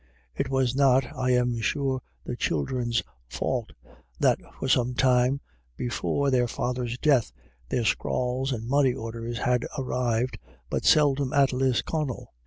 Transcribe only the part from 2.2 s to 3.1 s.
the childer's"